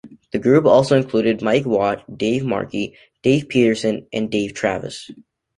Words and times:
The 0.31 0.39
group 0.39 0.65
also 0.65 0.97
included 0.97 1.43
Mike 1.43 1.67
Watt, 1.67 2.17
Dave 2.17 2.43
Markey, 2.43 2.97
Dave 3.21 3.47
Peterson, 3.47 4.07
and 4.11 4.31
Dave 4.31 4.55
Travis. 4.55 5.11